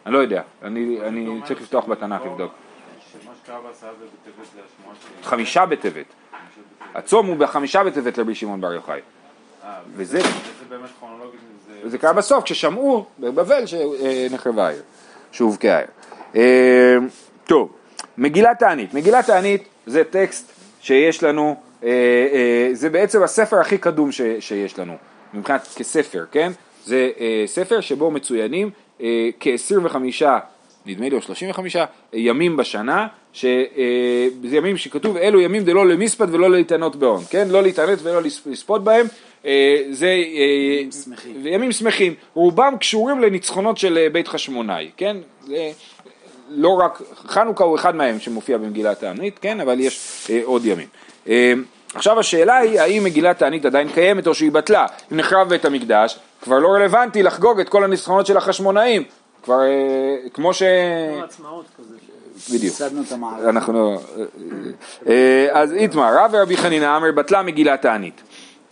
[0.05, 2.51] אני לא יודע, אני, אני צריך לפתוח בתנ"ך לבדוק.
[5.23, 6.05] חמישה בטבת.
[6.95, 9.01] הצום הוא בחמישה בטבת לרבי שמעון בר יוחאי.
[9.95, 10.19] וזה,
[11.83, 14.81] זה קרה בסוף, כששמעו בבבל שנחרבה העיר,
[15.31, 15.87] שהובקעה העיר.
[16.35, 16.97] אה,
[17.45, 17.73] טוב,
[18.17, 18.93] מגילת תענית.
[18.93, 21.70] מגילת תענית זה טקסט שיש לנו, אה, אה,
[22.73, 24.93] זה בעצם הספר הכי קדום שיש לנו,
[25.33, 26.51] מבחינת כספר, כן?
[26.85, 27.09] זה
[27.45, 28.69] ספר שבו מצוינים
[29.39, 29.95] כ-25
[30.85, 31.77] נדמה לי או 35
[32.13, 33.57] ימים בשנה, שזה
[34.51, 37.47] ימים שכתוב אלו ימים דלא למספד ולא להתענות בהון, כן?
[37.49, 39.07] לא להתענות ולא לספוד בהם,
[39.91, 41.47] זה ימים שמחים.
[41.47, 45.17] ימים שמחים, רובם קשורים לניצחונות של בית חשמונאי, כן?
[45.47, 45.71] זה
[46.49, 49.59] לא רק, חנוכה הוא אחד מהם שמופיע במגילת תענית, כן?
[49.59, 50.87] אבל יש עוד ימים.
[51.93, 56.19] עכשיו השאלה היא האם מגילת תענית עדיין קיימת או שהיא בטלה, אם נחרב בית המקדש
[56.41, 59.03] כבר לא רלוונטי לחגוג את כל הניצחונות של החשמונאים,
[59.43, 60.63] כבר אה, כמו ש...
[62.49, 62.73] בדיוק.
[62.73, 63.47] הפסדנו את המערכת.
[63.47, 63.99] אנחנו...
[65.07, 68.21] אה, אז איתמר, רב ורבי חנינא אמר בטלה מגילת תענית.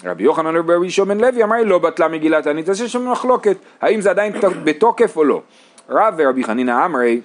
[0.05, 3.57] רבי יוחנן ורבי יהושע בן לוי אמר לא בטלה מגילת תענית, אז יש שם מחלוקת,
[3.81, 4.33] האם זה עדיין
[4.63, 5.41] בתוקף או לא.
[5.89, 7.21] רב ורבי חנינא אמרי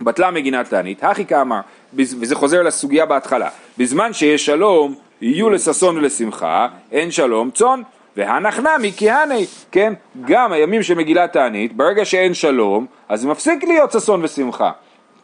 [0.00, 1.60] בטלה מגילת תענית, הכי כאמר,
[1.94, 7.82] וזה חוזר לסוגיה בהתחלה, בזמן שיש שלום יהיו לששון ולשמחה, אין שלום צאן,
[8.16, 9.92] והנח נמי כהני, כן,
[10.24, 14.70] גם הימים של מגילת תענית, ברגע שאין שלום, אז מפסיק להיות ששון ושמחה,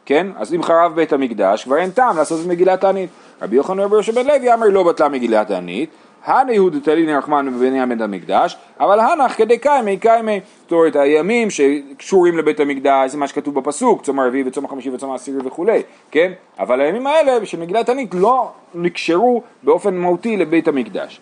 [0.07, 3.11] כן, אז אם חרב בית המקדש, כבר אין טעם לעשות את מגילת תענית.
[3.43, 5.91] רבי יוחנן רבי יהושע בן לוי אמר לא בטלה מגילת תענית,
[6.25, 10.41] הנה יהודה תליני רחמן בבניין בית המקדש, אבל הנח כדי קיימי קיימי.
[10.63, 15.11] זאת אומרת, הימים שקשורים לבית המקדש, זה מה שכתוב בפסוק, צום הרביעי וצום החמישי וצום
[15.11, 16.33] העשירי וכולי, כן?
[16.59, 21.21] אבל הימים האלה של מגילת תענית לא נקשרו באופן מהותי לבית המקדש.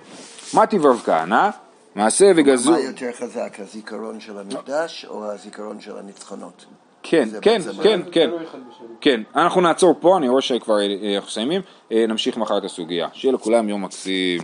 [0.54, 1.50] מה תברב כהנא?
[1.94, 2.74] מעשה וגזור.
[2.74, 6.66] מה יותר חזק, הזיכרון של המקדש או הזיכרון של הניצחונות?
[7.02, 8.30] כן, כן, כן, כן.
[9.00, 9.22] כן.
[9.36, 13.08] אנחנו נעצור פה, אני רואה שכבר אה, אנחנו מסיימים, אה, נמשיך מחר את הסוגיה.
[13.12, 14.40] שיהיה לכולם יום מקסים.